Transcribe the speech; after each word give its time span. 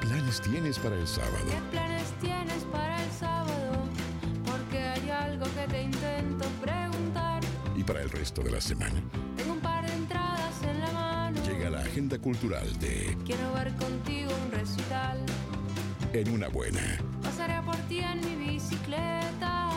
¿Qué 0.00 0.06
planes 0.06 0.40
tienes 0.40 0.78
para 0.78 0.96
el 0.96 1.06
sábado? 1.06 1.44
¿Qué 1.50 1.60
planes 1.70 2.12
tienes 2.20 2.64
para 2.64 3.02
el 3.02 3.10
sábado? 3.10 3.72
Porque 4.44 4.78
hay 4.78 5.10
algo 5.10 5.44
que 5.44 5.66
te 5.72 5.82
intento 5.82 6.44
preguntar. 6.60 7.42
¿Y 7.76 7.82
para 7.84 8.02
el 8.02 8.10
resto 8.10 8.42
de 8.42 8.50
la 8.50 8.60
semana? 8.60 9.00
Tengo 9.36 9.52
un 9.54 9.60
par 9.60 9.86
de 9.86 9.94
entradas 9.94 10.62
en 10.62 10.80
la 10.80 10.92
mano. 10.92 11.42
Llega 11.44 11.70
la 11.70 11.80
agenda 11.80 12.18
cultural 12.18 12.78
de 12.78 13.16
Quiero 13.24 13.52
ver 13.54 13.74
contigo 13.76 14.30
un 14.44 14.50
recital. 14.52 15.18
En 16.12 16.30
una 16.30 16.48
buena. 16.48 16.98
Pasaré 17.22 17.60
por 17.62 17.76
ti 17.88 17.98
en 18.00 18.20
mi 18.20 18.52
bicicleta. 18.52 19.67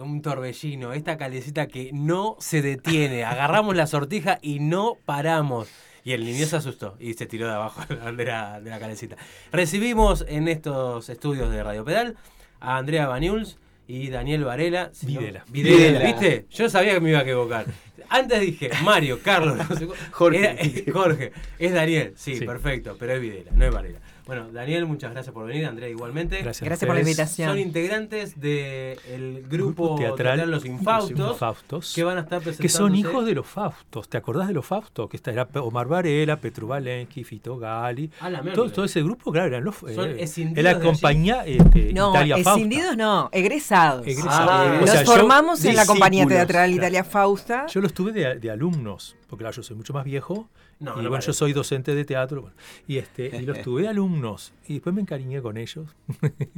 Un 0.00 0.22
torbellino, 0.22 0.92
esta 0.92 1.16
calecita 1.18 1.66
que 1.66 1.90
no 1.92 2.36
se 2.40 2.62
detiene. 2.62 3.24
Agarramos 3.24 3.76
la 3.76 3.86
sortija 3.86 4.38
y 4.42 4.58
no 4.60 4.96
paramos. 5.04 5.68
Y 6.02 6.12
el 6.12 6.24
niño 6.24 6.46
se 6.46 6.56
asustó 6.56 6.96
y 6.98 7.12
se 7.14 7.26
tiró 7.26 7.46
de 7.46 7.52
abajo 7.54 7.82
de 8.16 8.24
la, 8.24 8.60
de 8.60 8.70
la 8.70 8.78
calecita. 8.78 9.16
Recibimos 9.52 10.24
en 10.28 10.48
estos 10.48 11.08
estudios 11.10 11.50
de 11.50 11.62
Radio 11.62 11.84
Pedal 11.84 12.16
a 12.60 12.78
Andrea 12.78 13.06
Baniuls 13.06 13.58
y 13.86 14.08
Daniel 14.08 14.44
Varela. 14.44 14.90
Si 14.94 15.12
no- 15.12 15.20
Videla. 15.20 15.44
Videla. 15.48 16.04
¿viste? 16.06 16.46
Yo 16.50 16.70
sabía 16.70 16.94
que 16.94 17.00
me 17.00 17.10
iba 17.10 17.18
a 17.18 17.22
equivocar. 17.22 17.66
Antes 18.08 18.40
dije 18.40 18.70
Mario, 18.82 19.20
Carlos, 19.22 19.56
no 19.68 19.76
sé 19.76 19.86
cu- 19.88 19.94
Jorge. 20.12 20.38
Era- 20.38 20.92
Jorge. 20.92 21.32
Es 21.58 21.72
Daniel, 21.74 22.14
sí, 22.16 22.36
Sí. 22.36 22.46
perfecto, 22.46 22.96
pero 22.98 23.12
es 23.14 23.20
Videla, 23.20 23.50
no 23.52 23.64
es 23.66 23.72
Varela. 23.72 23.98
Bueno, 24.26 24.48
Daniel, 24.52 24.86
muchas 24.86 25.12
gracias 25.12 25.32
por 25.34 25.46
venir, 25.46 25.66
Andrea 25.66 25.88
igualmente. 25.88 26.42
Gracias. 26.42 26.64
Gracias 26.66 26.86
por 26.86 26.94
la 26.94 27.00
invitación. 27.00 27.48
Son 27.50 27.58
integrantes 27.58 28.40
del 28.40 29.44
grupo, 29.48 29.94
Grupo 29.94 29.94
teatral, 29.96 30.16
teatral 30.36 30.50
Los 30.50 30.64
Infaustos, 30.64 31.18
Los 31.18 31.32
Infaustos, 31.32 31.92
que 31.94 32.04
van 32.04 32.18
a 32.18 32.20
estar 32.20 32.38
presentando. 32.40 32.62
que 32.62 32.68
son 32.68 32.94
hijos 32.94 33.26
de 33.26 33.34
los 33.34 33.46
Faustos. 33.46 34.08
¿Te 34.08 34.16
acordás 34.18 34.48
de 34.48 34.54
los 34.54 34.64
Faustos? 34.66 35.08
Que 35.08 35.16
esta 35.16 35.30
era 35.32 35.48
Omar 35.54 35.86
Varela, 35.88 36.36
Petru 36.36 36.66
Valensky, 36.66 37.24
Fito 37.24 37.56
Gali. 37.58 38.10
Ah, 38.20 38.30
la 38.30 38.42
Todo, 38.52 38.84
ese 38.84 39.02
grupo, 39.02 39.32
claro, 39.32 39.48
eran 39.48 39.64
los. 39.64 39.76
Son 39.76 40.10
eh, 40.18 40.52
la 40.62 40.78
compañía 40.80 41.44
este, 41.46 41.92
No, 41.92 42.10
Italia 42.10 42.36
Fausta. 42.36 42.50
escindidos 42.52 42.96
no, 42.96 43.28
egresados. 43.32 44.06
Egresados. 44.06 44.50
Ah, 44.50 44.74
O 44.76 44.80
Nos 44.80 44.90
sea, 44.90 45.02
yo- 45.02 45.12
formamos 45.12 45.64
en 45.64 45.76
la 45.76 45.86
compañía 45.86 46.26
teatral 46.26 46.68
claro. 46.70 46.72
Italia 46.72 47.04
Fausta. 47.04 47.66
Yo 47.66 47.80
los 47.80 47.92
tuve 47.92 48.12
de, 48.12 48.36
de 48.38 48.50
alumnos, 48.50 49.16
porque 49.30 49.44
claro, 49.44 49.54
yo 49.56 49.62
soy 49.62 49.76
mucho 49.76 49.92
más 49.94 50.04
viejo. 50.04 50.48
No, 50.80 50.90
y 50.92 50.94
no 50.94 50.94
bueno, 50.94 51.10
parece. 51.12 51.26
yo 51.28 51.32
soy 51.32 51.52
docente 51.52 51.94
de 51.94 52.04
teatro. 52.04 52.42
bueno, 52.42 52.56
y 52.88 52.98
este 52.98 53.34
y 53.36 53.46
los 53.46 53.60
tuve 53.62 53.88
alumnos. 53.88 54.52
Y 54.66 54.74
después 54.74 54.94
me 54.94 55.00
encariñé 55.00 55.40
con 55.40 55.56
ellos. 55.56 55.86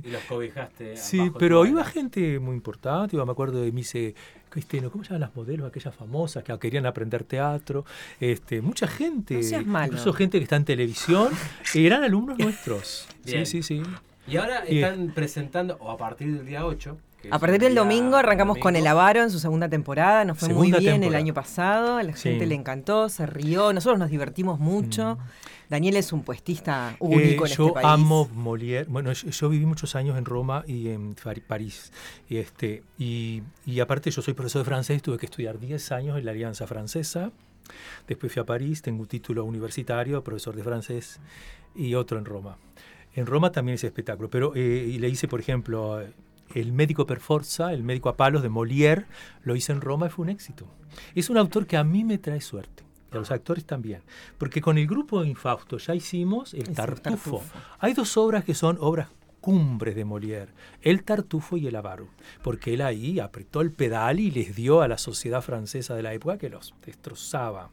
Y 0.03 0.11
los 0.11 0.23
cobijaste. 0.25 0.97
Sí, 0.97 1.31
pero 1.39 1.64
iba 1.67 1.84
gente 1.84 2.39
muy 2.41 2.55
importante, 2.56 3.14
iba, 3.17 3.25
me 3.27 3.33
acuerdo 3.33 3.61
de 3.61 3.70
Mise 3.73 4.14
Cristiano, 4.48 4.91
¿cómo 4.91 5.05
se 5.05 5.11
llaman 5.11 5.20
las 5.23 5.37
modelos, 5.37 5.69
aquellas 5.69 5.95
famosas 5.95 6.42
que 6.45 6.59
querían 6.59 6.87
aprender 6.87 7.25
teatro? 7.25 7.84
Este, 8.20 8.61
mucha 8.62 8.86
gente, 8.86 9.34
No 9.36 9.42
seas 9.42 9.67
malo. 9.67 9.86
incluso 9.86 10.12
gente 10.12 10.39
que 10.39 10.45
está 10.45 10.57
en 10.57 10.64
televisión, 10.64 11.29
eran 11.75 12.03
alumnos 12.05 12.39
nuestros. 12.39 13.07
Bien. 13.25 13.45
Sí, 13.47 13.62
sí, 13.62 13.83
sí. 13.83 13.91
Y 14.27 14.36
ahora 14.36 14.62
Y- 14.69 14.79
están 14.83 15.12
presentando, 15.14 15.77
o 15.81 15.91
a 15.91 15.97
partir 15.98 16.33
del 16.36 16.47
día 16.47 16.64
8. 16.64 16.97
A 17.31 17.39
partir 17.39 17.55
el 17.56 17.61
del 17.61 17.75
domingo 17.77 18.17
arrancamos 18.17 18.59
con 18.59 18.75
El. 18.77 18.87
Avaro 18.87 19.23
en 19.23 19.31
su 19.31 19.39
segunda 19.39 19.69
temporada. 19.69 20.25
Nos 20.25 20.39
fue 20.39 20.48
muy 20.51 20.73
bien 20.73 21.03
el 21.05 21.15
año 21.15 21.33
pasado. 21.34 21.96
A 21.96 22.02
la 22.02 22.17
Sí. 22.17 22.30
gente 22.30 22.46
le 22.46 22.55
encantó, 22.55 23.08
se 23.08 23.27
rió. 23.27 23.73
Nosotros 23.73 23.98
nos 23.98 24.11
divertimos 24.11 24.58
mucho. 24.58 25.17
Mm. 25.17 25.19
Daniel 25.70 25.96
es 25.96 26.13
un 26.13 26.23
puestista 26.23 26.91
Eh, 26.92 26.96
único 27.01 27.46
en 27.46 27.52
yo 27.52 27.67
este 27.69 27.74
país. 27.74 27.86
amo 27.86 28.29
Molière. 28.35 28.86
Bueno, 28.89 29.13
yo, 29.13 29.29
yo 29.30 29.48
viví 29.48 29.64
muchos 29.64 29.95
años 29.96 30.19
en 30.19 30.24
Roma 30.24 30.64
y 30.67 30.89
en 30.89 31.14
París. 31.46 31.92
Y, 32.29 32.36
este, 32.39 32.83
y, 32.98 33.42
y 33.64 33.80
aparte 33.80 34.11
yo 34.11 34.20
soy 34.20 34.35
profesor 34.35 34.61
de 34.63 34.67
francés, 34.67 35.01
tuve 35.01 35.17
que 35.17 35.27
estudiar 35.27 35.58
10 35.58 35.92
años 35.92 36.19
en 36.19 36.25
la 36.27 36.33
Alianza 36.33 36.67
Francesa. 36.67 37.30
Después 38.07 38.33
fui 38.33 38.41
a 38.42 38.45
París, 38.45 38.83
tengo 38.83 39.01
un 39.02 39.08
título 39.08 39.45
universitario, 39.45 40.23
profesor 40.23 40.55
de 40.55 40.63
francés, 40.63 41.20
y 41.75 41.95
otro 41.95 42.19
en 42.19 42.25
Roma. 42.27 42.58
En 43.14 43.25
Roma 43.27 43.52
también 43.52 43.75
es 43.77 43.85
espectáculo, 43.85 44.29
pero 44.29 44.52
eh, 44.55 44.89
y 44.92 44.98
le 44.98 45.08
hice, 45.08 45.29
por 45.29 45.41
ejemplo, 45.41 46.01
eh, 46.02 46.13
El 46.61 46.73
médico 46.73 47.07
per 47.07 47.20
forza, 47.20 47.73
El 47.73 47.83
médico 47.83 48.08
a 48.08 48.17
palos 48.17 48.42
de 48.42 48.51
Molière, 48.51 49.07
lo 49.42 49.57
hice 49.57 49.73
en 49.73 49.80
Roma 49.80 50.07
y 50.07 50.11
fue 50.11 50.24
un 50.24 50.30
éxito. 50.30 50.67
Es 51.14 51.30
un 51.30 51.39
autor 51.39 51.67
que 51.67 51.77
a 51.77 51.85
mí 51.85 52.05
me 52.05 52.18
trae 52.18 52.40
suerte. 52.40 52.85
Y 53.13 53.17
a 53.17 53.18
los 53.18 53.30
actores 53.30 53.64
también. 53.64 54.02
Porque 54.39 54.61
con 54.61 54.79
el 54.79 54.86
grupo 54.86 55.24
Infausto 55.24 55.79
ya 55.79 55.95
hicimos 55.95 56.55
El 56.55 56.68
el 56.68 56.74
Tartufo. 56.74 57.02
Tartufo. 57.02 57.42
Hay 57.79 57.95
dos 57.95 58.17
obras 58.17 58.45
que 58.45 58.55
son 58.55 58.79
obras 58.80 59.08
cumbres 59.42 59.96
de 59.96 60.07
Molière, 60.07 60.55
El 60.80 61.02
Tartufo 61.02 61.58
y 61.58 61.67
El 61.67 61.77
Avaro, 61.77 62.08
porque 62.42 62.73
él 62.74 62.80
ahí 62.80 63.19
apretó 63.19 63.61
el 63.61 63.73
pedal 63.73 64.20
y 64.20 64.30
les 64.30 64.55
dio 64.55 64.80
a 64.80 64.89
la 64.89 64.96
sociedad 64.96 65.42
francesa 65.42 65.95
de 65.95 66.02
la 66.02 66.14
época 66.14 66.39
que 66.39 66.48
los 66.48 66.74
destrozaba. 66.86 67.70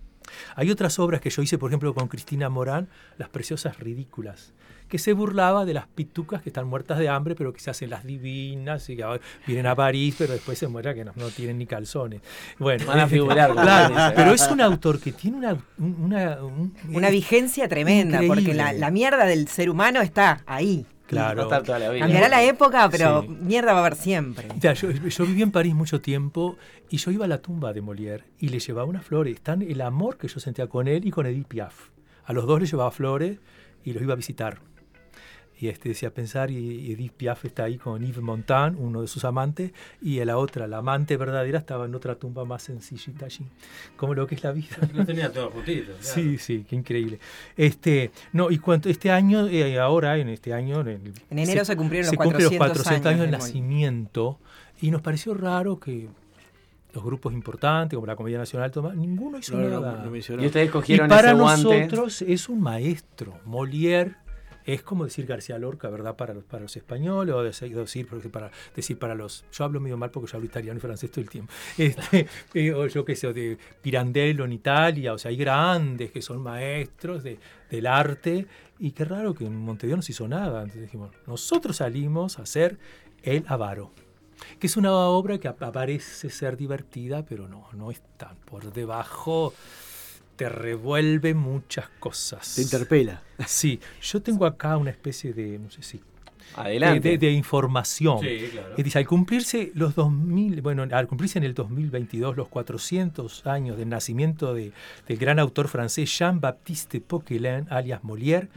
Hay 0.56 0.72
otras 0.72 1.00
obras 1.00 1.22
que 1.22 1.30
yo 1.30 1.42
hice, 1.42 1.58
por 1.58 1.70
ejemplo, 1.70 1.94
con 1.94 2.08
Cristina 2.08 2.50
Morán, 2.50 2.88
Las 3.18 3.30
Preciosas 3.30 3.80
Ridículas, 3.80 4.54
que 4.88 4.98
se 4.98 5.14
burlaba 5.14 5.66
de 5.66 5.74
las 5.76 5.86
pitucas 5.88 6.42
que 6.42 6.50
están 6.50 6.68
muertas 6.68 6.98
de 6.98 7.10
hambre, 7.10 7.36
pero 7.36 7.54
que 7.54 7.60
se 7.60 7.70
hacen 7.70 7.92
las 7.92 8.04
divinas 8.06 8.90
y 8.90 8.96
que 8.96 9.04
ahora 9.04 9.22
vienen 9.46 9.68
a 9.68 9.76
París, 9.76 10.16
pero 10.18 10.34
después 10.34 10.58
se 10.58 10.68
muera 10.68 10.96
que 10.96 11.06
no, 11.06 11.12
no 11.16 11.28
tienen 11.30 11.60
ni 11.60 11.68
calzones. 11.68 12.22
Bueno, 12.58 12.86
Van 12.88 13.00
a 13.00 13.08
figurar, 13.08 13.50
como 13.50 13.62
claro, 13.64 13.94
dice. 13.96 14.12
pero 14.16 14.32
es 14.34 14.48
un 14.50 14.62
autor 14.62 15.00
que 15.00 15.12
tiene 15.12 15.38
una, 15.38 15.54
un- 15.78 15.96
una, 16.06 16.44
un- 16.44 16.74
Una 16.92 17.10
vigencia 17.12 17.68
tremenda, 17.68 18.20
porque 18.28 18.54
la 18.56 18.90
mierda 18.90 19.26
del 19.26 19.48
ser 19.48 19.70
humano 19.70 20.02
está 20.02 20.42
ahí. 20.48 20.86
Va 21.16 21.22
a 21.30 21.34
Claro. 21.34 21.44
estar 21.44 21.64
toda 21.64 21.80
la 21.80 21.90
vida. 21.90 22.02
Cambiará 22.02 22.30
la 22.30 22.44
época, 22.44 22.88
pero 22.90 23.22
Sí. 23.24 23.28
mierda 23.42 23.74
va 23.74 23.80
a 23.80 23.82
haber 23.82 23.96
siempre. 23.96 24.48
Mira, 24.54 24.74
yo, 24.74 24.92
yo 24.92 25.26
viví 25.26 25.42
en 25.42 25.52
París 25.52 25.74
mucho 25.76 26.02
tiempo 26.02 26.58
y 26.90 26.98
yo 26.98 27.12
iba 27.12 27.26
a 27.26 27.28
la 27.28 27.42
tumba 27.42 27.74
de 27.74 27.82
Molière 27.82 28.24
y 28.40 28.50
le 28.50 28.60
llevaba 28.60 28.88
unas 28.88 29.06
flores. 29.06 29.36
Están 29.36 29.62
el 29.62 29.82
amor 29.82 30.18
que 30.18 30.28
yo 30.28 30.40
sentía 30.40 30.68
con 30.68 30.88
él 30.88 31.06
y 31.06 31.12
con 31.12 31.26
Edith 31.26 31.48
Piaf. 31.48 31.90
A 32.26 32.34
los 32.34 32.46
dos 32.46 32.60
les 32.62 32.72
llevaba 32.72 32.92
flores 32.92 33.40
y 33.84 33.94
los 33.94 34.04
iba 34.04 34.14
a 34.14 34.16
visitar. 34.18 34.60
Y 35.62 35.68
este 35.68 35.90
decía 35.90 36.14
pensar, 36.14 36.52
y 36.52 36.58
y 36.58 36.94
Edith 36.94 37.12
Piaf 37.12 37.44
está 37.44 37.66
ahí 37.66 37.78
con 37.78 38.02
Yves 38.02 38.22
Montand, 38.22 38.78
uno 38.80 39.02
de 39.02 39.08
sus 39.08 39.26
amantes, 39.26 39.72
y 40.02 40.24
la 40.24 40.38
otra, 40.38 40.68
la 40.68 40.78
amante 40.78 41.18
verdadera, 41.18 41.60
estaba 41.60 41.86
en 41.86 41.94
otra 41.96 42.16
tumba 42.16 42.46
más 42.46 42.64
sencillita 42.64 43.26
allí. 43.26 43.46
Como 43.98 44.14
lo 44.14 44.26
que 44.26 44.36
es 44.36 44.44
la 44.44 44.54
vida. 44.54 44.78
Lo 44.94 45.06
tenía 45.06 45.32
todo 45.34 45.50
justito. 45.52 45.92
claro. 46.00 46.00
Sí, 46.02 46.38
sí, 46.38 46.66
qué 46.70 46.76
increíble. 46.78 47.20
Este, 47.58 48.12
no, 48.32 48.52
y 48.52 48.58
cuanto 48.60 48.88
este 48.90 49.12
año, 49.12 49.48
eh, 49.48 49.78
ahora, 49.80 50.18
en 50.18 50.30
este 50.30 50.54
año, 50.54 50.80
en, 50.82 50.88
el- 50.88 51.14
En 51.30 51.40
enero 51.40 51.66
se 51.66 51.76
cumplieron 51.76 52.06
los 52.06 52.12
se 52.12 52.18
cumplen 52.18 52.44
los 52.44 52.50
400 52.58 52.68
400 52.78 53.06
años 53.12 53.22
del 53.22 53.32
nacimiento 53.32 54.40
y 54.82 54.92
nos 54.92 55.02
pareció 55.02 55.34
raro 55.34 55.78
que 55.80 56.08
los 56.94 57.04
grupos 57.04 57.34
importantes 57.34 57.96
como 57.98 58.08
la 58.08 58.16
Comedia 58.16 58.38
Nacional, 58.38 58.72
toma, 58.72 58.94
ninguno 58.96 59.38
hizo 59.40 59.56
No, 59.58 59.70
nada. 59.70 59.98
no, 59.98 60.06
no 60.06 60.12
mencionó. 60.12 60.42
Y 60.42 60.48
ustedes 60.48 60.70
y 60.70 60.72
cogieron 60.72 61.08
para 61.10 61.32
ese 61.32 61.40
guante. 61.40 61.64
nosotros 61.82 62.22
es 62.24 62.50
un 62.50 62.62
maestro. 62.62 63.40
Molière 63.46 64.16
es 64.66 64.82
como 64.82 65.06
decir 65.06 65.26
García 65.26 65.58
Lorca, 65.58 65.90
¿verdad? 65.90 66.16
Para 66.16 66.34
los, 66.34 66.44
para 66.44 66.64
los 66.64 66.76
españoles, 66.76 67.34
o 67.36 67.44
decir, 67.44 68.08
para, 68.32 68.52
decir 68.76 68.98
para 68.98 69.16
los. 69.16 69.46
Yo 69.52 69.64
hablo 69.64 69.80
medio 69.80 69.98
mal 69.98 70.12
porque 70.12 70.32
yo 70.32 70.38
hablo 70.38 70.48
italiano 70.48 70.78
y 70.78 70.82
francés 70.82 71.12
todo 71.12 71.22
el 71.22 71.30
tiempo. 71.30 71.52
Este, 71.78 72.28
eh, 72.54 72.74
o 72.74 72.88
yo 72.88 73.06
qué 73.06 73.16
sé, 73.16 73.32
de 73.34 73.58
Pirandello 73.82 74.46
en 74.46 74.54
Italia, 74.54 75.14
o 75.14 75.18
sea, 75.18 75.30
hay 75.30 75.38
grandes 75.38 76.12
que 76.12 76.22
son 76.22 76.42
maestros 76.42 77.24
de, 77.24 77.40
del 77.70 77.88
arte, 77.88 78.48
y 78.80 78.92
qué 78.92 79.06
raro 79.06 79.34
que 79.34 79.46
en 79.46 79.56
Montevideo 79.56 79.98
no 79.98 80.02
se 80.02 80.12
hizo 80.12 80.28
nada. 80.28 80.62
Entonces 80.62 80.84
dijimos, 80.84 81.12
nosotros 81.26 81.78
salimos 81.78 82.40
a 82.40 82.44
hacer 82.44 82.78
El 83.24 83.46
Avaro 83.48 83.92
que 84.60 84.68
es 84.68 84.78
una 84.78 84.94
obra 84.94 85.38
que 85.38 85.52
parece 85.52 86.30
ser 86.30 86.58
divertida, 86.58 87.26
pero 87.26 87.48
no, 87.48 87.68
no 87.74 87.92
es 87.92 88.02
tan. 88.18 88.36
Por 88.38 88.72
debajo 88.72 89.54
te 90.40 90.48
revuelve 90.48 91.34
muchas 91.34 91.90
cosas. 92.00 92.56
Te 92.56 92.62
interpela. 92.62 93.22
Sí, 93.46 93.78
yo 94.02 94.22
tengo 94.22 94.46
acá 94.46 94.78
una 94.78 94.90
especie 94.90 95.34
de, 95.34 95.60
no 95.60 95.70
sé 95.70 95.84
si, 95.84 95.98
de, 95.98 96.04
Adelante. 96.56 97.10
de- 97.10 97.18
de 97.18 97.32
información. 97.32 98.20
Sí, 98.22 98.48
claro. 98.54 98.70
Es 98.72 98.78
decir, 98.78 98.98
al 99.00 99.06
cumplirse 99.06 99.72
los 99.76 99.96
2000, 99.96 100.62
bueno, 100.62 100.88
al 100.90 101.08
cumplirse 101.08 101.40
en 101.40 101.44
el 101.44 101.54
2022 101.54 102.38
los 102.38 102.48
400 102.48 103.46
años 103.48 103.78
del 103.78 103.90
nacimiento 103.90 104.54
de- 104.54 104.72
del 105.10 105.18
gran 105.18 105.40
autor 105.40 105.68
francés 105.68 106.18
Jean-Baptiste 106.18 107.02
Poquelin, 107.02 107.66
alias 107.70 108.02
Molière, 108.02 108.48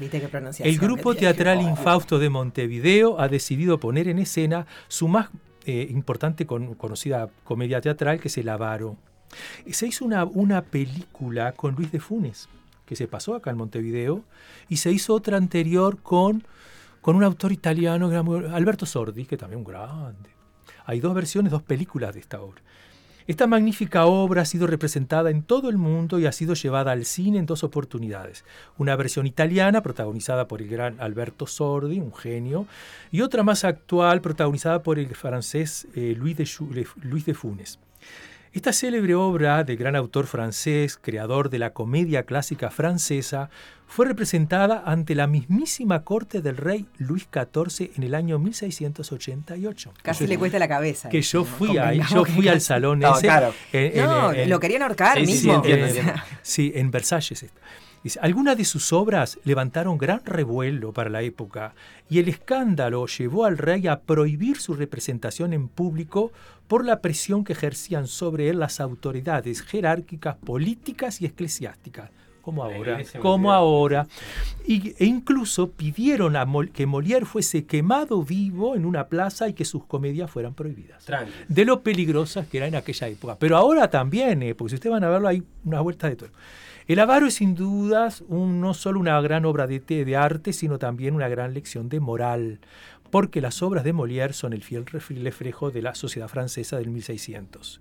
el 0.61 0.79
grupo 0.79 1.15
que 1.15 1.19
teatral 1.21 1.61
Infausto 1.63 2.21
de 2.21 2.31
Montevideo 2.31 3.21
ha 3.21 3.27
decidido 3.29 3.81
poner 3.81 4.07
en 4.07 4.21
escena 4.21 4.67
su 4.87 5.09
más 5.09 5.31
eh, 5.65 5.87
importante 5.91 6.47
con- 6.47 6.75
conocida 6.75 7.29
comedia 7.45 7.81
teatral, 7.81 8.21
que 8.21 8.29
es 8.29 8.39
El 8.39 8.49
Avaro. 8.49 8.97
Se 9.71 9.87
hizo 9.87 10.05
una, 10.05 10.25
una 10.25 10.63
película 10.63 11.53
con 11.53 11.75
Luis 11.75 11.91
de 11.93 12.01
Funes, 12.01 12.49
que 12.87 12.97
se 12.97 13.09
pasó 13.09 13.35
acá 13.35 13.51
en 13.51 13.57
Montevideo, 13.57 14.25
y 14.69 14.77
se 14.79 14.91
hizo 14.93 15.15
otra 15.15 15.37
anterior 15.37 15.99
con, 16.03 16.45
con 17.01 17.17
un 17.17 17.25
autor 17.25 17.53
italiano, 17.53 18.11
Alberto 18.53 18.87
Sordi, 18.87 19.25
que 19.25 19.37
también 19.37 19.59
un 19.59 19.65
grande. 19.65 20.31
Hay 20.85 21.01
dos 21.01 21.15
versiones, 21.15 21.53
dos 21.53 21.63
películas 21.63 22.15
de 22.15 22.21
esta 22.21 22.41
obra. 22.41 22.61
Esta 23.29 23.47
magnífica 23.47 24.07
obra 24.07 24.43
ha 24.43 24.45
sido 24.45 24.67
representada 24.67 25.31
en 25.31 25.45
todo 25.45 25.71
el 25.71 25.79
mundo 25.79 26.19
y 26.19 26.27
ha 26.27 26.33
sido 26.33 26.55
llevada 26.55 26.91
al 26.91 27.05
cine 27.05 27.39
en 27.39 27.47
dos 27.47 27.63
oportunidades. 27.63 28.45
Una 28.79 28.97
versión 28.97 29.29
italiana 29.29 29.81
protagonizada 29.81 30.49
por 30.49 30.61
el 30.61 30.69
gran 30.69 31.01
Alberto 31.01 31.47
Sordi, 31.47 32.01
un 32.01 32.13
genio, 32.13 32.67
y 33.13 33.21
otra 33.21 33.45
más 33.45 33.63
actual 33.63 34.21
protagonizada 34.23 34.83
por 34.83 34.99
el 34.99 35.15
francés 35.15 35.87
eh, 35.95 36.17
Louis, 36.19 36.37
de 36.37 36.49
Le- 36.75 37.09
Louis 37.09 37.25
de 37.25 37.35
Funes. 37.35 37.79
Esta 38.53 38.73
célebre 38.75 39.15
obra 39.15 39.65
del 39.65 39.79
gran 39.79 39.97
autor 39.97 40.27
francés, 40.27 40.99
creador 41.01 41.49
de 41.49 41.59
la 41.59 41.73
comedia 41.73 42.25
clásica 42.25 42.71
francesa, 42.71 43.49
fue 43.87 44.07
representada 44.07 44.83
ante 44.85 45.15
la 45.15 45.27
mismísima 45.27 46.03
corte 46.05 46.43
del 46.43 46.59
rey 46.59 46.87
Luis 46.99 47.27
XIV 47.33 47.93
en 47.97 48.03
el 48.03 48.15
año 48.15 48.39
1688. 48.39 49.95
Casi 50.03 50.27
le 50.27 50.39
cuesta 50.39 50.59
la 50.59 50.69
cabeza. 50.69 51.09
que 51.09 51.23
yo 51.23 51.45
fui 51.45 51.79
ahí, 51.79 52.01
yo 52.11 52.25
fui 52.27 52.47
al 52.49 52.61
salón 52.61 52.99
No, 53.01 53.13
ese. 53.15 53.23
claro. 53.23 53.55
en- 53.73 53.99
en- 53.99 54.05
No, 54.07 54.33
en- 54.33 54.51
lo 54.51 54.61
querían 54.61 54.83
ahorcar 54.83 55.19
Sí, 55.19 55.27
sí, 55.27 55.33
mismo. 55.33 55.55
entiendo, 55.55 55.85
o 55.85 55.89
entiendo. 55.89 56.13
sea, 56.13 56.25
Sí, 56.43 56.73
en 56.75 56.91
Versalles. 56.91 57.47
Dice, 58.03 58.19
algunas 58.21 58.57
de 58.57 58.65
sus 58.65 58.93
obras 58.93 59.39
levantaron 59.45 59.97
gran 59.97 60.25
revuelo 60.25 60.93
para 60.93 61.09
la 61.11 61.23
época 61.23 61.75
y 62.11 62.19
el 62.19 62.29
escándalo 62.29 63.07
llevó 63.07 63.45
al 63.45 63.59
rey 63.59 63.87
a 63.87 64.01
prohibir 64.01 64.59
su 64.59 64.75
representación 64.75 65.53
en 65.53 65.69
público 65.69 66.33
por 66.67 66.85
la 66.85 67.01
presión 67.01 67.45
que 67.45 67.53
ejercían 67.53 68.09
sobre 68.09 68.49
él 68.49 68.59
las 68.59 68.81
autoridades 68.81 69.63
jerárquicas, 69.63 70.37
políticas 70.37 71.21
y 71.21 71.27
eclesiásticas. 71.27 72.11
Como 72.43 72.65
ahora, 72.65 72.97
como 73.21 73.53
ahora. 73.53 74.09
Y, 74.67 74.95
e 74.99 75.05
incluso 75.05 75.71
pidieron 75.71 76.35
a 76.35 76.45
Mol- 76.45 76.73
que 76.73 76.89
Molière 76.89 77.25
fuese 77.25 77.67
quemado 77.67 78.25
vivo 78.25 78.75
en 78.75 78.85
una 78.85 79.07
plaza 79.07 79.49
y 79.49 79.53
que 79.53 79.65
sus 79.65 79.85
comedias 79.85 80.29
fueran 80.29 80.53
prohibidas 80.53 81.05
de 81.47 81.65
lo 81.65 81.83
peligrosas 81.83 82.49
que 82.49 82.57
era 82.57 82.67
en 82.67 82.75
aquella 82.75 83.07
época. 83.07 83.37
Pero 83.39 83.57
ahora 83.57 83.89
también, 83.91 84.43
eh, 84.43 84.57
porque 84.57 84.71
si 84.71 84.75
ustedes 84.75 84.91
van 84.93 85.05
a 85.05 85.09
verlo, 85.09 85.29
hay 85.29 85.45
unas 85.65 85.83
vueltas 85.85 86.11
de 86.11 86.17
todo. 86.17 86.31
El 86.89 86.99
avaro 86.99 87.27
es 87.27 87.35
sin 87.35 87.55
dudas 87.55 88.25
un- 88.29 88.61
no 88.61 88.75
solo 88.75 88.99
una 89.01 89.21
gran 89.21 89.45
obra 89.45 89.67
de, 89.67 89.81
de 89.81 90.17
arte, 90.17 90.53
sino 90.53 90.79
también 90.79 91.15
una 91.15 91.29
gran 91.29 91.55
lección 91.55 91.89
de 91.89 92.01
moral, 92.01 92.59
porque 93.11 93.41
las 93.41 93.63
obras 93.63 93.85
de 93.85 93.93
Molière 93.95 94.33
son 94.33 94.53
el 94.53 94.63
fiel 94.63 94.85
ref- 94.87 95.23
reflejo 95.23 95.71
de 95.71 95.83
la 95.83 95.95
sociedad 95.95 96.29
francesa 96.29 96.79
del 96.79 96.91
1600. 96.91 97.81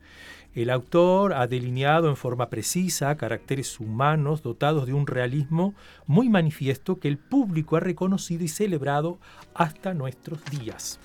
El 0.54 0.70
autor 0.70 1.34
ha 1.34 1.48
delineado 1.48 2.10
en 2.10 2.18
forma 2.18 2.50
precisa 2.50 3.16
caracteres 3.16 3.80
humanos 3.80 4.44
dotados 4.44 4.86
de 4.86 4.94
un 4.94 5.08
realismo 5.08 5.74
muy 6.06 6.28
manifiesto 6.30 7.00
que 7.00 7.08
el 7.08 7.18
público 7.18 7.78
ha 7.78 7.80
reconocido 7.80 8.44
y 8.44 8.50
celebrado 8.50 9.18
hasta 9.54 9.94
nuestros 9.94 10.44
días. 10.46 11.00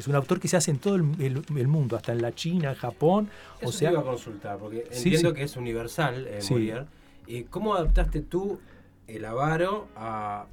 Es 0.00 0.08
un 0.08 0.16
autor 0.16 0.40
que 0.40 0.48
se 0.48 0.56
hace 0.56 0.72
en 0.72 0.78
todo 0.78 0.96
el, 0.96 1.04
el- 1.20 1.42
el 1.56 1.68
mundo, 1.68 1.96
hasta 1.96 2.12
en 2.12 2.22
la 2.22 2.32
China, 2.34 2.70
en 2.70 2.74
Japón. 2.76 3.28
Eso 3.60 3.68
o 3.68 3.72
sea, 3.72 3.88
te 3.90 3.94
iba 3.94 4.02
a 4.02 4.04
consultar, 4.04 4.58
porque 4.58 4.86
Sí, 4.90 5.10
entiendo 5.10 5.30
sí. 5.30 5.34
que 5.36 5.42
es 5.44 5.56
universal 5.56 6.26
eh, 6.26 6.38
Sí. 6.40 6.54
Molière. 6.54 6.86
¿Y 7.28 7.44
cómo 7.44 7.74
adaptaste 7.74 8.22
tú 8.22 8.58
el 9.06 9.24
avaro 9.24 9.86
a 9.94 10.46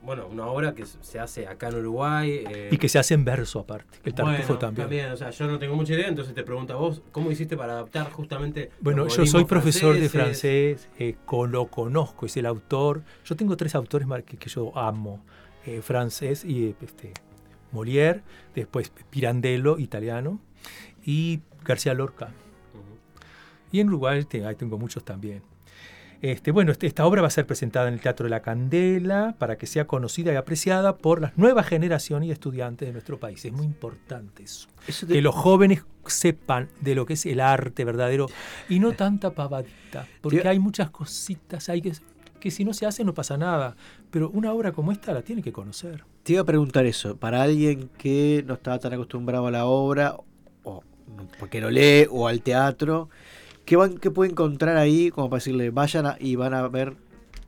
bueno, 0.00 0.28
una 0.28 0.46
obra 0.46 0.74
que 0.76 0.86
se 0.86 1.18
hace 1.18 1.48
acá 1.48 1.68
en 1.68 1.74
Uruguay? 1.76 2.44
eh, 2.48 2.68
y 2.70 2.78
que 2.78 2.88
se 2.88 3.00
hace 3.00 3.14
en 3.14 3.24
verso 3.24 3.58
aparte, 3.58 3.98
que 4.00 4.10
el 4.10 4.14
bueno, 4.14 4.30
tartufo 4.36 4.58
también. 4.58 5.10
O 5.10 5.16
sea, 5.16 5.30
yo 5.30 5.46
no 5.48 5.58
tengo 5.58 5.74
mucha 5.74 5.94
idea, 5.94 6.06
entonces 6.06 6.34
te 6.34 6.44
pregunto 6.44 6.72
a 6.74 6.76
vos, 6.76 7.02
¿cómo 7.10 7.32
hiciste 7.32 7.56
para 7.56 7.72
adaptar 7.72 8.10
justamente. 8.12 8.70
Bueno, 8.80 9.08
yo 9.08 9.26
soy 9.26 9.44
profesor 9.44 9.98
de 9.98 10.08
franceses? 10.08 10.82
francés, 10.86 10.88
eh, 11.00 11.16
con- 11.24 11.50
lo 11.50 11.66
conozco, 11.66 12.26
es 12.26 12.36
el 12.36 12.46
autor. 12.46 13.02
Yo 13.24 13.34
tengo 13.34 13.56
tres 13.56 13.74
autores 13.74 14.06
que, 14.24 14.36
que 14.36 14.48
yo 14.48 14.76
amo, 14.78 15.24
eh, 15.66 15.82
francés 15.82 16.44
y 16.44 16.66
eh, 16.66 16.74
este, 16.80 17.12
Molière, 17.72 18.22
después 18.54 18.92
Pirandello, 19.10 19.78
italiano, 19.80 20.38
y 21.04 21.40
García 21.64 21.92
Lorca. 21.94 22.26
Ujú. 22.72 22.82
Y 23.72 23.80
en 23.80 23.88
Uruguay 23.88 24.24
te- 24.24 24.46
ahí 24.46 24.54
tengo 24.54 24.78
muchos 24.78 25.04
también. 25.04 25.42
Este, 26.20 26.50
bueno, 26.50 26.72
este- 26.72 26.88
esta 26.88 27.06
obra 27.06 27.22
va 27.22 27.28
a 27.28 27.30
ser 27.30 27.46
presentada 27.46 27.86
en 27.88 27.94
el 27.94 28.00
Teatro 28.00 28.24
de 28.24 28.30
la 28.30 28.40
Candela 28.42 29.36
para 29.38 29.56
que 29.56 29.66
sea 29.66 29.86
conocida 29.86 30.32
y 30.32 30.36
apreciada 30.36 30.96
por 30.96 31.20
las 31.20 31.38
nuevas 31.38 31.66
generaciones 31.66 32.28
y 32.28 32.32
estudiantes 32.32 32.88
de 32.88 32.92
nuestro 32.92 33.20
país. 33.20 33.44
Es 33.44 33.52
muy 33.52 33.64
importante 33.66 34.42
eso. 34.42 34.68
Eso 34.88 35.06
te- 35.06 35.12
Que 35.14 35.22
los 35.22 35.34
jóvenes 35.34 35.84
sepan 36.06 36.68
de 36.80 36.94
lo 36.96 37.06
que 37.06 37.12
es 37.12 37.24
el 37.26 37.38
arte 37.40 37.84
verdadero 37.84 38.26
y 38.68 38.80
no 38.80 38.92
tanta 38.96 39.30
pavadita, 39.30 40.06
porque 40.20 40.40
Te- 40.40 40.48
hay 40.48 40.58
muchas 40.58 40.90
cositas 40.90 41.66
que, 41.66 41.92
que 42.40 42.50
si 42.50 42.64
no 42.64 42.74
se 42.74 42.86
hace 42.86 43.04
no 43.04 43.14
pasa 43.14 43.36
nada, 43.36 43.76
pero 44.10 44.28
una 44.30 44.52
obra 44.52 44.72
como 44.72 44.90
esta 44.90 45.12
la 45.12 45.22
tiene 45.22 45.42
que 45.42 45.52
conocer. 45.52 46.02
Te 46.24 46.32
iba 46.32 46.42
a 46.42 46.46
preguntar 46.46 46.84
eso, 46.86 47.16
para 47.16 47.42
alguien 47.42 47.90
que 47.96 48.42
no 48.46 48.54
estaba 48.54 48.78
tan 48.80 48.92
acostumbrado 48.92 49.46
a 49.46 49.50
la 49.52 49.66
obra, 49.66 50.16
o 50.64 50.82
porque 51.38 51.60
no 51.60 51.70
lee, 51.70 52.06
o 52.10 52.26
al 52.26 52.42
teatro, 52.42 53.08
¿qué, 53.68 53.76
van, 53.76 53.98
qué 53.98 54.10
puede 54.10 54.30
encontrar 54.30 54.76
ahí 54.78 55.10
como 55.10 55.28
para 55.28 55.38
decirle, 55.38 55.70
vayan 55.70 56.06
a- 56.06 56.16
y 56.18 56.36
van 56.36 56.54
a 56.54 56.66
ver 56.68 56.94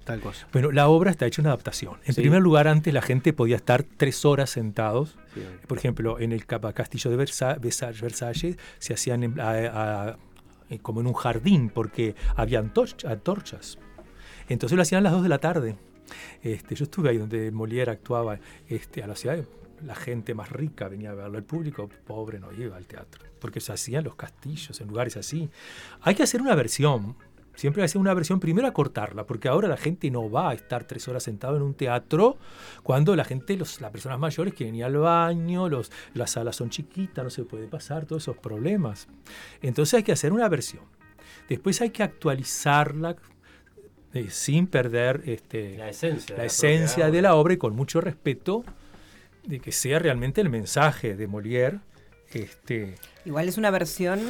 tal 0.04 0.20
cosa? 0.20 0.46
Bueno, 0.52 0.70
la 0.70 0.88
obra 0.88 1.10
está 1.10 1.26
hecha 1.26 1.40
una 1.40 1.50
adaptación. 1.50 1.94
En 2.04 2.14
Sí. 2.14 2.20
primer 2.20 2.42
lugar, 2.42 2.68
antes 2.68 2.92
la 2.92 3.00
gente 3.02 3.32
podía 3.32 3.56
estar 3.56 3.82
tres 3.84 4.24
horas 4.24 4.50
sentados 4.50 5.16
Sí. 5.34 5.40
Por 5.66 5.78
ejemplo, 5.78 6.18
en 6.18 6.32
el 6.32 6.44
castillo 6.46 7.10
de 7.10 7.16
Versa- 7.16 7.56
Versa- 7.60 7.92
Versalles 8.02 8.56
se 8.78 8.92
hacían 8.94 9.40
a- 9.40 9.50
a- 10.10 10.16
eh, 10.68 10.78
como 10.80 11.00
en 11.00 11.06
un 11.06 11.14
jardín 11.14 11.70
porque 11.70 12.14
había 12.36 12.60
antorch- 12.62 13.08
antorchas. 13.08 13.78
Entonces 14.48 14.74
lo 14.76 14.82
hacían 14.82 14.98
a 14.98 15.02
las 15.04 15.12
2 15.12 15.22
de 15.22 15.28
la 15.28 15.38
tarde. 15.38 15.76
Este, 16.42 16.74
yo 16.74 16.82
estuve 16.84 17.10
ahí 17.10 17.18
donde 17.18 17.52
Molière 17.52 17.90
actuaba 17.90 18.40
este, 18.68 19.02
a 19.02 19.06
la 19.06 19.14
ciudad. 19.14 19.44
La 19.84 19.94
gente 19.94 20.34
más 20.34 20.50
rica 20.50 20.88
venía 20.88 21.10
a 21.10 21.14
verlo. 21.14 21.38
El 21.38 21.44
público 21.44 21.88
pobre 22.06 22.38
no 22.38 22.52
iba 22.52 22.76
al 22.76 22.86
teatro. 22.86 23.24
Porque 23.40 23.60
se 23.60 23.72
hacían 23.72 24.04
los 24.04 24.14
castillos 24.14 24.80
en 24.80 24.88
lugares 24.88 25.16
así. 25.16 25.50
Hay 26.02 26.14
que 26.14 26.22
hacer 26.22 26.42
una 26.42 26.54
versión. 26.54 27.16
Siempre 27.54 27.82
hay 27.82 27.84
que 27.84 27.90
hacer 27.90 28.00
una 28.00 28.14
versión, 28.14 28.40
primero 28.40 28.66
a 28.66 28.72
cortarla, 28.72 29.26
porque 29.26 29.48
ahora 29.48 29.68
la 29.68 29.76
gente 29.76 30.10
no 30.10 30.30
va 30.30 30.50
a 30.50 30.54
estar 30.54 30.84
tres 30.84 31.08
horas 31.08 31.24
sentado 31.24 31.56
en 31.56 31.62
un 31.62 31.74
teatro 31.74 32.38
cuando 32.82 33.14
la 33.16 33.24
gente, 33.24 33.56
los, 33.56 33.80
las 33.82 33.90
personas 33.90 34.18
mayores 34.18 34.54
quieren 34.54 34.76
ir 34.76 34.84
al 34.84 34.96
baño, 34.96 35.68
los, 35.68 35.92
las 36.14 36.30
salas 36.30 36.56
son 36.56 36.70
chiquitas, 36.70 37.22
no 37.22 37.28
se 37.28 37.44
puede 37.44 37.66
pasar, 37.66 38.06
todos 38.06 38.22
esos 38.22 38.38
problemas. 38.38 39.08
Entonces 39.60 39.94
hay 39.94 40.02
que 40.02 40.12
hacer 40.12 40.32
una 40.32 40.48
versión. 40.48 40.84
Después 41.48 41.80
hay 41.82 41.90
que 41.90 42.02
actualizarla 42.02 43.16
eh, 44.12 44.28
sin 44.30 44.66
perder 44.66 45.22
este, 45.26 45.76
La 45.76 45.90
esencia. 45.90 46.36
la 46.36 46.42
de 46.42 46.46
esencia 46.46 47.10
de 47.10 47.22
la 47.22 47.34
obra 47.34 47.54
y 47.54 47.56
con 47.58 47.76
mucho 47.76 48.00
respeto 48.00 48.64
de 49.50 49.60
que 49.60 49.72
sea 49.72 49.98
realmente 49.98 50.40
el 50.40 50.48
mensaje 50.48 51.14
de 51.16 51.28
Molière. 51.28 51.80
Este, 52.32 52.94
Igual 53.24 53.48
es 53.48 53.58
una 53.58 53.70
versión 53.70 54.20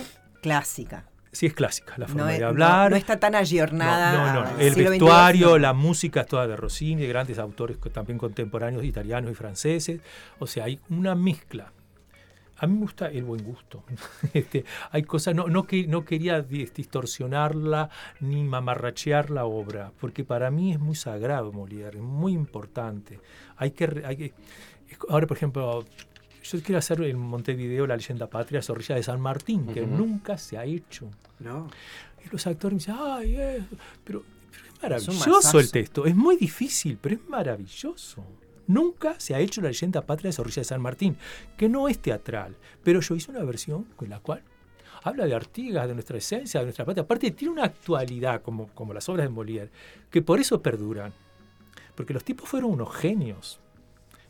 clásica. 0.42 1.04
sí 1.32 1.46
es 1.46 1.52
clásica 1.54 1.94
la 1.98 2.06
forma 2.08 2.22
No, 2.24 2.28
de 2.28 2.42
hablar. 2.44 2.90
no 2.90 2.96
está 2.96 3.18
tan 3.20 3.34
ayornada. 3.34 4.12
No, 4.12 4.32
no, 4.44 4.50
no. 4.52 4.58
El 4.58 4.74
vestuario, 4.74 5.58
la 5.58 5.74
música 5.74 6.22
es 6.22 6.26
toda 6.26 6.46
de 6.48 6.56
Rossini, 6.56 7.02
de 7.02 7.08
grandes 7.08 7.38
autores 7.38 7.76
también 7.92 8.18
contemporáneos, 8.18 8.84
italianos 8.84 9.30
y 9.30 9.34
franceses. 9.34 10.00
O 10.38 10.46
sea, 10.46 10.64
hay 10.64 10.80
una 10.88 11.14
mezcla. 11.14 11.72
A 12.62 12.66
mí 12.66 12.74
me 12.74 12.80
gusta 12.80 13.08
el 13.08 13.24
buen 13.24 13.42
gusto. 13.44 13.84
Este, 14.34 14.64
hay 14.90 15.02
cosas, 15.02 15.34
no, 15.34 15.46
no, 15.48 15.66
que, 15.66 15.86
no 15.86 16.04
quería 16.04 16.40
dis- 16.46 16.72
distorsionarla 16.72 17.88
ni 18.20 18.44
mamarrachear 18.44 19.30
la 19.30 19.44
obra, 19.46 19.92
porque 20.00 20.24
para 20.24 20.50
mí 20.50 20.72
es 20.72 20.78
muy 20.78 20.94
sagrado 20.94 21.52
Molière, 21.52 21.96
es 21.96 22.02
muy 22.02 22.32
importante. 22.32 23.18
Hay 23.56 23.70
que, 23.72 24.02
hay 24.04 24.16
que- 24.16 24.34
ahora, 25.08 25.26
por 25.26 25.36
ejemplo, 25.36 25.84
yo 26.42 26.62
quiero 26.62 26.78
hacer 26.78 27.00
en 27.02 27.18
Montevideo 27.18 27.86
la 27.86 27.96
leyenda 27.96 28.28
patria 28.28 28.62
Zorrilla 28.62 28.94
de 28.96 29.02
San 29.02 29.20
Martín, 29.20 29.66
que 29.66 29.82
Ujú. 29.82 29.94
nunca 29.96 30.38
se 30.38 30.56
ha 30.58 30.64
hecho. 30.64 31.10
¿No? 31.38 31.68
Y 32.24 32.28
los 32.30 32.46
actores 32.46 32.74
me 32.74 32.78
dicen, 32.78 32.94
ay, 32.98 33.34
eh", 33.36 33.62
pero, 34.04 34.22
pero 34.80 34.96
es 34.96 35.02
Es 35.02 35.08
maravilloso 35.08 35.22
el 35.38 35.64
masazo. 35.64 35.72
texto. 35.72 36.06
Es 36.06 36.14
muy 36.14 36.36
difícil, 36.36 36.98
pero 37.00 37.14
es 37.14 37.28
maravilloso. 37.28 38.24
Nunca 38.66 39.18
se 39.18 39.34
ha 39.34 39.40
hecho 39.40 39.60
la 39.60 39.68
leyenda 39.68 40.02
patria 40.06 40.28
de 40.28 40.32
Zorrilla 40.32 40.60
de 40.60 40.64
San 40.64 40.80
Martín, 40.80 41.16
que 41.56 41.68
no 41.68 41.88
es 41.88 41.98
teatral, 41.98 42.56
pero 42.84 43.00
yo 43.00 43.14
hice 43.16 43.30
una 43.30 43.42
versión 43.42 43.84
con 43.96 44.08
la 44.08 44.20
cual 44.20 44.42
habla 45.02 45.24
de 45.24 45.34
Artigas, 45.34 45.88
de 45.88 45.94
nuestra 45.94 46.18
esencia, 46.18 46.60
de 46.60 46.66
nuestra 46.66 46.84
patria. 46.84 47.02
Aparte, 47.02 47.30
tiene 47.32 47.52
una 47.52 47.64
actualidad, 47.64 48.42
como, 48.42 48.68
como 48.68 48.92
las 48.94 49.08
obras 49.08 49.26
de 49.26 49.34
Molière, 49.34 49.70
que 50.10 50.20
por 50.22 50.38
eso 50.38 50.60
perduran. 50.62 51.12
Porque 51.94 52.12
los 52.14 52.22
tipos 52.22 52.48
fueron 52.48 52.70
unos 52.70 52.94
genios. 52.94 53.60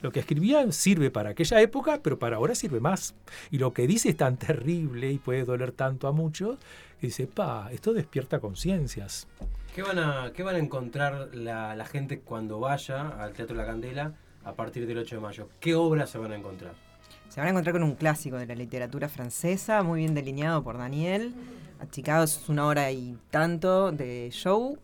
Lo 0.02 0.12
que 0.12 0.20
escribían 0.20 0.72
sirve 0.72 1.10
para 1.10 1.30
aquella 1.30 1.60
época, 1.60 2.00
pero 2.02 2.18
para 2.18 2.36
ahora 2.36 2.54
sirve 2.54 2.80
más. 2.80 3.14
Y 3.50 3.58
lo 3.58 3.72
que 3.72 3.86
dice 3.86 4.10
es 4.10 4.16
tan 4.16 4.36
terrible 4.36 5.10
y 5.12 5.18
puede 5.18 5.44
doler 5.44 5.72
tanto 5.72 6.08
a 6.08 6.12
muchos, 6.12 6.58
que 7.00 7.08
dice, 7.08 7.26
pa, 7.26 7.68
esto 7.72 7.92
despierta 7.92 8.40
conciencias. 8.40 9.26
¿Qué 9.74 9.82
van 9.82 9.98
a, 9.98 10.32
qué 10.34 10.42
van 10.42 10.56
a 10.56 10.58
encontrar 10.58 11.34
la, 11.34 11.76
la 11.76 11.86
gente 11.86 12.20
cuando 12.20 12.58
vaya 12.58 13.08
al 13.08 13.32
Teatro 13.32 13.54
La 13.56 13.66
Candela 13.66 14.14
a 14.44 14.54
partir 14.54 14.86
del 14.86 14.98
8 14.98 15.16
de 15.16 15.20
mayo? 15.20 15.48
¿Qué 15.60 15.74
obras 15.74 16.10
se 16.10 16.18
van 16.18 16.32
a 16.32 16.36
encontrar? 16.36 16.72
Se 17.28 17.40
van 17.40 17.46
a 17.46 17.50
encontrar 17.50 17.74
con 17.74 17.84
un 17.84 17.94
clásico 17.94 18.36
de 18.36 18.46
la 18.46 18.56
literatura 18.56 19.08
francesa, 19.08 19.82
muy 19.82 20.00
bien 20.00 20.14
delineado 20.14 20.64
por 20.64 20.78
Daniel. 20.78 21.32
Achicado 21.78 22.24
es 22.24 22.48
una 22.48 22.66
hora 22.66 22.90
y 22.90 23.16
tanto 23.30 23.92
de 23.92 24.28
show. 24.32 24.78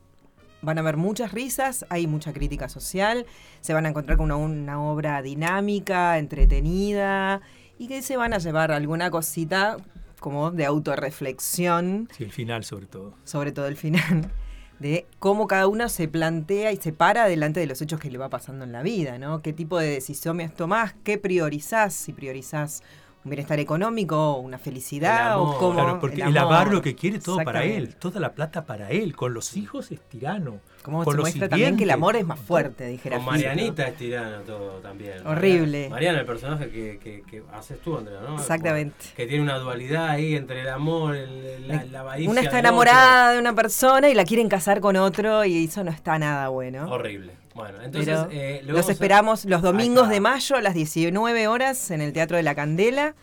Van 0.67 0.79
a 0.79 0.81
haber 0.81 0.97
muchas 0.97 1.31
risas, 1.31 1.87
hay 1.91 2.09
mucha 2.09 2.33
crítica 2.33 2.69
social. 2.69 3.25
Se 3.61 3.73
van 3.73 3.87
a 3.87 3.91
encontrar 3.91 4.19
con 4.19 4.33
una, 4.33 4.37
una 4.37 4.83
obra 4.83 5.23
dinámica, 5.23 6.19
entretenida 6.19 7.41
y 7.79 7.87
que 7.87 8.03
se 8.03 8.17
van 8.17 8.35
a 8.35 8.39
llevar 8.39 8.73
alguna 8.73 9.09
cosita 9.13 9.77
como 10.19 10.51
de 10.51 10.67
autorreflexión, 10.67 12.09
Sí, 12.17 12.25
el 12.25 12.33
final 12.33 12.65
sobre 12.65 12.87
todo. 12.87 13.15
sobre 13.23 13.53
todo 13.53 13.67
el 13.69 13.77
final, 13.77 14.29
de 14.81 15.07
cómo 15.21 15.47
cada 15.47 15.69
uno 15.69 15.89
se 15.89 16.09
plantea 16.09 16.73
y 16.73 16.79
se 16.79 16.93
para 16.93 17.27
delante 17.27 17.61
de 17.61 17.67
los 17.67 17.81
hechos 17.81 18.01
que 18.01 18.11
le 18.11 18.19
va 18.19 18.29
pasando 18.29 18.65
en 18.65 18.73
la 18.73 18.83
vida, 18.83 19.19
¿no? 19.19 19.43
¿Qué 19.43 19.53
tipo 19.53 19.79
de 19.79 19.89
decisiones 19.89 20.53
tomás? 20.53 20.95
¿Qué 21.05 21.17
priorizás? 21.17 21.95
Si 21.95 22.13
priorizás 22.13 22.83
un 23.27 23.31
bienestar 23.31 23.59
económico, 23.59 24.37
una 24.37 24.57
felicidad, 24.57 25.27
El 25.27 25.33
amor. 25.33 25.57
o 25.57 25.59
cómo... 25.59 25.75
Claro, 25.75 25.99
porque 25.99 26.23
el, 26.23 26.37
amor. 26.37 26.55
avar 26.55 26.73
lo 26.73 26.81
que 26.81 26.95
quiere 26.95 27.19
todo 27.19 27.39
para 27.43 27.65
él, 27.65 27.97
toda 27.97 28.21
la 28.21 28.33
plata 28.33 28.65
para 28.65 28.91
él. 28.91 29.17
Con 29.17 29.35
los 29.35 29.57
hijos 29.57 29.91
es 29.91 30.01
tirano. 30.01 30.61
Como 30.83 31.03
con 31.03 31.15
se 31.15 31.17
los 31.17 31.25
muestra 31.25 31.49
también 31.49 31.77
que 31.77 31.83
el 31.83 31.91
amor 31.91 32.15
es 32.15 32.25
más 32.25 32.39
fuerte, 32.39 32.87
dijera 32.87 33.17
Con. 33.17 33.27
Marianita 33.27 33.89
es 33.89 33.97
tirano 33.97 34.43
todo 34.43 34.79
también. 34.79 35.27
Horrible. 35.27 35.89
Mariana, 35.91 36.21
el 36.21 36.27
personaje 36.27 36.71
que, 36.71 37.01
que, 37.03 37.23
que 37.29 37.43
haces 37.53 37.81
tú, 37.81 37.99
Andrea, 37.99 38.21
¿no? 38.21 38.37
Exactamente. 38.37 39.07
Que 39.17 39.27
tiene 39.27 39.43
una 39.43 39.59
dualidad 39.59 40.09
ahí 40.09 40.37
entre 40.37 40.61
el 40.61 40.69
amor, 40.69 41.17
el, 41.17 41.67
la, 41.67 41.85
la 41.87 42.01
avaricia 42.01 42.31
Una 42.31 42.43
está 42.43 42.61
enamorada 42.61 43.33
de 43.33 43.41
una 43.41 43.57
persona 43.57 44.09
y 44.09 44.15
la 44.15 44.25
quieren 44.25 44.49
casar 44.49 44.81
con 44.81 44.95
otro 44.95 45.45
y 45.45 45.65
eso 45.65 45.83
no 45.83 45.91
está 45.91 46.17
nada 46.21 46.49
bueno. 46.51 46.89
Horrible. 46.89 47.33
Bueno, 47.57 47.83
entonces. 47.83 48.15
Pero 48.15 48.29
eh, 48.31 48.61
lo 48.65 48.75
los 48.75 48.89
a- 48.89 48.93
esperamos 48.93 49.45
los 49.47 49.63
domingos 49.63 50.09
de 50.09 50.21
mayo 50.21 50.55
a 50.57 50.63
las 50.63 50.75
19 50.75 51.49
horas 51.49 51.91
en 51.91 52.01
el 52.03 52.13
Teatro 52.13 52.37
de 52.37 52.43
la 52.45 52.55
Candela. 52.55 53.15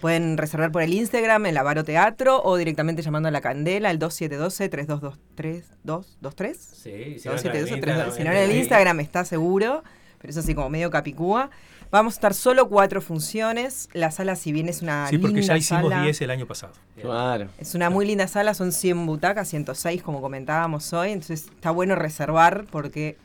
Pueden 0.00 0.36
reservar 0.36 0.70
por 0.70 0.82
el 0.82 0.92
Instagram, 0.94 1.46
el 1.46 1.56
Avaro 1.56 1.82
Teatro, 1.82 2.40
o 2.42 2.56
directamente 2.56 3.02
llamando 3.02 3.28
a 3.28 3.32
la 3.32 3.40
Candela 3.40 3.88
al 3.90 3.98
2712-3223. 3.98 6.54
Sí, 6.54 7.18
si 7.18 7.28
no, 7.28 7.34
en 7.34 7.42
2712 7.42 7.74
Instagram, 7.74 8.12
Si 8.12 8.24
no 8.24 8.30
en 8.30 8.36
el. 8.36 8.52
Instagram 8.56 9.00
está 9.00 9.24
seguro, 9.24 9.82
pero 10.20 10.30
eso 10.30 10.42
sí 10.42 10.54
como 10.54 10.70
medio 10.70 10.90
capicúa. 10.90 11.50
Vamos 11.90 12.14
a 12.14 12.16
estar 12.16 12.34
solo 12.34 12.68
cuatro 12.68 13.00
funciones. 13.00 13.88
La 13.92 14.10
sala, 14.10 14.36
si 14.36 14.52
bien 14.52 14.68
es 14.68 14.82
una 14.82 15.06
Sí, 15.08 15.18
porque 15.18 15.42
ya 15.42 15.56
hicimos 15.56 15.90
sala, 15.90 16.02
10 16.02 16.20
el 16.22 16.30
año 16.30 16.46
pasado. 16.46 16.72
Claro. 17.00 17.48
es 17.58 17.74
una 17.74 17.90
muy 17.90 18.06
linda 18.06 18.26
sala, 18.26 18.54
son 18.54 18.72
100 18.72 19.06
butacas, 19.06 19.48
106 19.48 20.02
como 20.02 20.20
comentábamos 20.20 20.92
hoy, 20.92 21.12
entonces 21.12 21.46
está 21.54 21.70
bueno 21.70 21.94
reservar 21.94 22.64
porque 22.70 23.16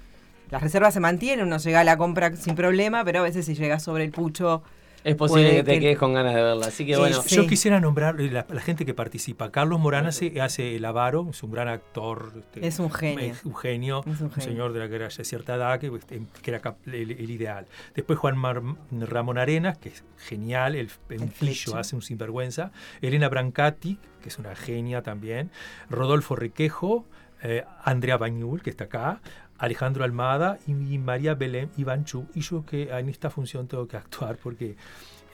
las 0.51 0.61
reservas 0.61 0.93
se 0.93 0.99
mantienen, 0.99 1.45
uno 1.45 1.57
llega 1.57 1.79
a 1.81 1.83
la 1.83 1.97
compra 1.97 2.35
sin 2.35 2.55
problema, 2.55 3.03
pero 3.05 3.19
a 3.19 3.23
veces 3.23 3.45
si 3.45 3.55
llega 3.55 3.79
sobre 3.79 4.03
el 4.03 4.11
pucho, 4.11 4.63
Es 5.03 5.15
posible 5.15 5.51
que 5.51 5.63
te 5.63 5.73
que- 5.75 5.79
quedes 5.79 5.97
con 5.97 6.13
ganas 6.13 6.35
de 6.35 6.41
verla. 6.41 6.67
Así 6.67 6.85
que 6.85 6.93
Sí, 6.95 6.99
bueno, 6.99 7.21
sí. 7.21 7.35
Yo 7.37 7.47
quisiera 7.47 7.79
nombrar 7.79 8.19
eh, 8.19 8.29
la, 8.29 8.45
la 8.49 8.59
gente 8.59 8.85
que 8.85 8.93
participa. 8.93 9.49
Carlos 9.49 9.79
Morán 9.79 10.05
hace, 10.07 10.41
hace 10.41 10.75
el 10.75 10.83
avaro, 10.83 11.27
es 11.29 11.41
un 11.41 11.51
gran 11.51 11.69
actor. 11.69 12.33
este, 12.37 12.67
Es 12.67 12.79
un 12.79 12.91
genio. 12.91 13.19
es 13.33 13.45
un 13.45 13.55
genio, 13.55 14.03
Es 14.05 14.19
un 14.19 14.25
un, 14.35 14.41
señor 14.41 14.73
de 14.73 14.79
la 14.81 14.89
que 14.89 14.95
era 14.95 15.07
ya 15.07 15.23
cierta 15.23 15.55
edad, 15.55 15.79
que, 15.79 15.87
este, 15.95 16.21
que 16.41 16.51
era 16.51 16.75
el, 16.87 17.11
el 17.11 17.29
ideal. 17.31 17.65
Después 17.95 18.19
Juan 18.19 18.37
Mar- 18.37 18.61
Ramón 18.91 19.37
Arenas, 19.37 19.77
que 19.77 19.87
es 19.89 20.03
genial, 20.17 20.75
el, 20.75 20.89
un 21.11 21.21
El 21.23 21.29
pillo, 21.29 21.77
hace 21.77 21.95
un 21.95 22.01
sinvergüenza. 22.01 22.71
Elena 23.01 23.29
Brancati, 23.29 23.97
que 24.21 24.27
es 24.27 24.37
una 24.37 24.53
genia 24.53 25.01
también. 25.01 25.49
Rodolfo 25.89 26.35
Riquejo, 26.35 27.05
eh, 27.41 27.63
Andrea 27.83 28.17
Bañul, 28.17 28.61
que 28.61 28.69
está 28.69 28.85
acá. 28.85 29.21
Alejandro 29.57 30.05
Almada 30.05 30.57
y, 30.67 30.71
y 30.71 30.97
María 30.97 31.35
Belén 31.35 31.69
Ivanchu. 31.77 32.27
Y 32.33 32.41
yo 32.41 32.65
que 32.65 32.89
en 32.89 33.09
esta 33.09 33.29
función 33.29 33.67
tengo 33.67 33.87
que 33.87 33.97
actuar 33.97 34.37
porque 34.37 34.77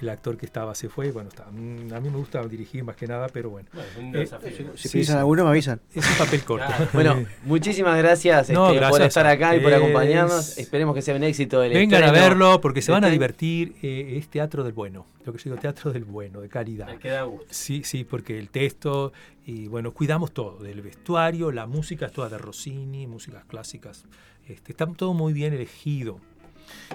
el 0.01 0.09
actor 0.09 0.37
que 0.37 0.45
estaba 0.45 0.75
se 0.75 0.89
fue. 0.89 1.11
Bueno, 1.11 1.29
está, 1.29 1.45
mm, 1.51 1.93
a 1.93 1.99
mí 1.99 2.09
me 2.09 2.17
gusta 2.17 2.45
dirigir 2.47 2.83
más 2.83 2.95
que 2.95 3.07
nada, 3.07 3.27
pero 3.29 3.49
bueno. 3.49 3.69
Bueno, 3.73 3.87
es 3.91 3.97
un 3.97 4.15
Eh, 4.15 4.19
desafío. 4.19 4.77
Si 4.77 4.87
Sí, 4.89 4.97
piensan 4.97 5.15
sí. 5.15 5.19
alguno, 5.19 5.43
me 5.45 5.49
avisan. 5.51 5.81
Es 5.93 6.05
un 6.09 6.17
papel 6.17 6.43
corto. 6.43 6.65
Claro. 6.67 6.87
bueno, 6.93 7.25
muchísimas 7.43 7.97
gracias, 7.97 8.49
No, 8.49 8.71
este, 8.73 8.87
por 8.87 9.01
estar 9.01 9.27
acá 9.27 9.55
y 9.55 9.59
por 9.61 9.73
acompañarnos. 9.73 10.57
Esperemos 10.57 10.93
que 10.95 11.01
sea 11.01 11.15
un 11.15 11.23
éxito 11.23 11.63
el 11.63 11.73
Vengan 11.73 12.03
a 12.03 12.11
verlo 12.11 12.59
porque 12.61 12.81
se 12.81 12.91
van 12.91 13.03
a 13.03 13.07
Este- 13.07 13.13
divertir. 13.13 13.75
eh, 13.81 14.17
es 14.17 14.27
teatro 14.27 14.63
del 14.63 14.73
bueno. 14.73 15.05
Lo 15.25 15.31
que 15.33 15.39
yo 15.39 15.43
digo, 15.45 15.57
teatro 15.57 15.91
del 15.91 16.03
bueno, 16.05 16.39
de 16.41 16.49
calidad. 16.49 16.85
Me 16.87 16.99
queda 16.99 17.23
gusto. 17.23 17.47
Sí, 17.49 17.81
sí, 17.83 18.03
porque 18.03 18.37
el 18.37 18.49
texto 18.49 19.11
y 19.47 19.67
bueno, 19.67 19.91
cuidamos 19.91 20.31
todo, 20.33 20.57
del 20.61 20.81
vestuario, 20.81 21.51
la 21.51 21.65
música 21.67 22.07
es 22.07 22.11
toda 22.11 22.29
de 22.29 22.37
Rossini, 22.37 23.07
músicas 23.07 23.43
clásicas. 23.45 24.05
Este, 24.47 24.71
está 24.73 24.85
todo 24.87 25.13
muy 25.15 25.33
bien 25.33 25.53
elegido. 25.53 26.19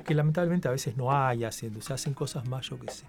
Que 0.05 0.15
lamentablemente 0.15 0.69
a 0.69 0.71
veces 0.71 0.97
no 0.97 1.12
hay 1.12 1.45
haciendo, 1.45 1.81
se 1.81 1.93
hacen 1.93 2.15
cosas 2.15 2.47
más, 2.49 2.69
yo 2.69 2.79
qué 2.79 2.91
sé, 2.91 3.05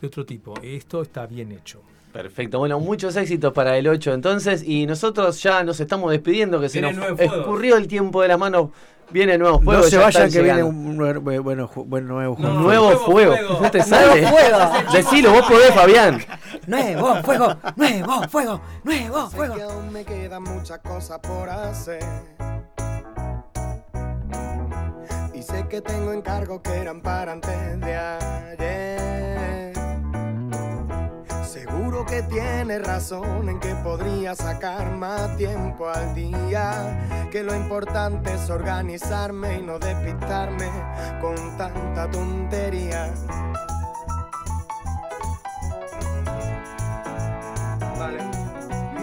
de 0.00 0.06
otro 0.06 0.24
tipo. 0.26 0.54
Esto 0.62 1.02
está 1.02 1.26
bien 1.26 1.52
hecho. 1.52 1.80
Perfecto, 2.12 2.58
bueno, 2.58 2.80
muchos 2.80 3.14
éxitos 3.16 3.52
para 3.52 3.76
el 3.76 3.86
8 3.88 4.14
entonces 4.14 4.62
y 4.62 4.86
nosotros 4.86 5.42
ya 5.42 5.62
nos 5.64 5.78
estamos 5.80 6.10
despidiendo 6.10 6.58
que 6.60 6.68
se 6.70 6.80
nos 6.80 6.94
Nuevo 6.94 7.18
escurrió 7.22 7.76
el 7.76 7.86
tiempo 7.88 8.22
de 8.22 8.28
las 8.28 8.38
manos. 8.38 8.70
Viene 9.10 9.38
nuevo 9.38 9.60
fuego. 9.60 9.82
no 9.82 9.86
se 9.88 9.96
ya 9.96 10.02
vayan 10.02 10.32
que 10.32 10.42
viene 10.42 10.64
un 10.64 10.96
nuevo, 10.96 11.20
bueno, 11.42 11.68
ju- 11.68 11.84
bueno, 11.86 12.08
nuevo 12.14 12.36
No, 12.40 12.48
juego. 12.48 12.60
nuevo, 12.60 12.84
Nuevo 12.86 13.04
fuego. 13.04 13.36
fuego. 13.36 13.58
No 13.62 13.70
te 13.70 13.82
sale. 13.82 14.26
fuego. 14.26 14.58
Decilo, 14.92 15.30
vos 15.32 15.42
podés, 15.46 15.70
Fabián. 15.72 16.24
nuevo 16.66 17.14
fuego, 17.22 17.56
nuevo 17.76 18.22
fuego, 18.28 18.60
nuevo 18.82 19.30
Sé 19.30 19.36
fuego. 19.36 19.54
que 19.54 19.62
aún 19.62 19.92
me 19.92 20.04
quedan 20.04 20.42
muchas 20.42 20.80
cosas 20.80 21.20
por 21.20 21.48
hacer. 21.48 22.00
Que 25.68 25.80
tengo 25.80 26.12
encargos 26.12 26.60
que 26.62 26.70
eran 26.70 27.00
para 27.00 27.32
antes 27.32 27.80
de 27.80 27.96
ayer. 27.96 29.72
Seguro 31.44 32.06
que 32.06 32.22
tienes 32.22 32.86
razón 32.86 33.48
en 33.48 33.58
que 33.58 33.74
podría 33.76 34.36
sacar 34.36 34.92
más 34.92 35.36
tiempo 35.36 35.88
al 35.88 36.14
día. 36.14 37.28
Que 37.32 37.42
lo 37.42 37.54
importante 37.54 38.32
es 38.32 38.48
organizarme 38.48 39.58
y 39.58 39.62
no 39.62 39.78
despistarme 39.80 40.70
con 41.20 41.34
tanta 41.56 42.08
tontería. 42.10 43.12
Vale. 47.98 48.18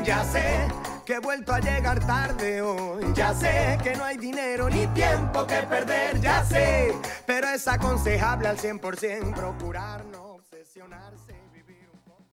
Ya 0.06 0.24
sé 0.24 0.83
que 1.06 1.16
he 1.16 1.20
vuelto 1.20 1.54
a 1.54 1.60
llegar 1.60 2.00
tarde 2.06 2.62
hoy. 2.62 3.04
Ya 3.14 3.34
sé 3.34 3.78
que 3.84 3.96
no 3.96 4.04
hay 4.04 4.18
dinero 4.18 4.70
ni 4.70 4.88
tiempo 4.88 5.46
que 5.46 5.58
perder. 5.64 6.20
Ya 6.22 6.44
sé, 6.46 6.94
pero 7.26 7.50
es 7.50 7.68
aconsejable 7.68 8.48
al 8.48 8.58
100% 8.58 9.34
procurar 9.34 10.06
no 10.06 10.36
obsesionarse. 10.36 11.33